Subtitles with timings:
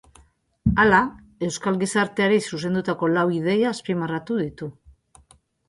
[0.83, 1.01] Hala,
[1.47, 4.75] euskal gizarteari zuzendutako lau ideia azpimarratu ditu.